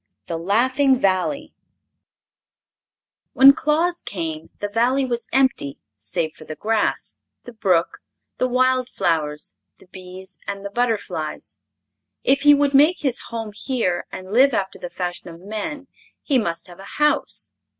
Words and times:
The 0.25 0.35
Laughing 0.39 0.97
Valley 0.99 1.53
When 3.33 3.53
Claus 3.53 4.01
came 4.01 4.49
the 4.59 4.67
Valley 4.67 5.05
was 5.05 5.27
empty 5.31 5.77
save 5.95 6.33
for 6.33 6.43
the 6.43 6.55
grass, 6.55 7.17
the 7.43 7.53
brook, 7.53 7.99
the 8.39 8.47
wildflowers, 8.47 9.57
the 9.77 9.85
bees 9.85 10.39
and 10.47 10.65
the 10.65 10.71
butterflies. 10.71 11.59
If 12.23 12.41
he 12.41 12.55
would 12.55 12.73
make 12.73 13.01
his 13.01 13.19
home 13.29 13.51
here 13.53 14.07
and 14.11 14.33
live 14.33 14.55
after 14.55 14.79
the 14.79 14.89
fashion 14.89 15.29
of 15.29 15.39
men 15.39 15.85
he 16.23 16.39
must 16.39 16.65
have 16.65 16.79
a 16.79 16.83
house. 16.97 17.51